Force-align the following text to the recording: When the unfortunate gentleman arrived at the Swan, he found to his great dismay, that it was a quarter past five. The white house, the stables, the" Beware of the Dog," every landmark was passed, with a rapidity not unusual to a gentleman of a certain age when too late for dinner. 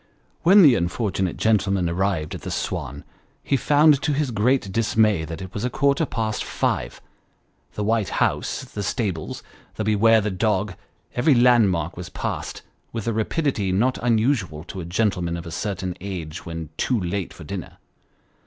When 0.41 0.63
the 0.63 0.73
unfortunate 0.73 1.37
gentleman 1.37 1.87
arrived 1.87 2.33
at 2.33 2.41
the 2.41 2.49
Swan, 2.49 3.03
he 3.43 3.55
found 3.55 4.01
to 4.01 4.13
his 4.13 4.31
great 4.31 4.71
dismay, 4.71 5.25
that 5.25 5.43
it 5.43 5.53
was 5.53 5.63
a 5.63 5.69
quarter 5.69 6.07
past 6.07 6.43
five. 6.43 6.99
The 7.75 7.83
white 7.83 8.09
house, 8.09 8.63
the 8.63 8.81
stables, 8.81 9.43
the" 9.75 9.83
Beware 9.83 10.17
of 10.17 10.23
the 10.23 10.31
Dog," 10.31 10.73
every 11.13 11.35
landmark 11.35 11.97
was 11.97 12.09
passed, 12.09 12.63
with 12.91 13.07
a 13.07 13.13
rapidity 13.13 13.71
not 13.71 13.99
unusual 14.01 14.63
to 14.63 14.81
a 14.81 14.85
gentleman 14.85 15.37
of 15.37 15.45
a 15.45 15.51
certain 15.51 15.95
age 16.01 16.47
when 16.47 16.69
too 16.77 16.99
late 16.99 17.31
for 17.31 17.43
dinner. 17.43 17.77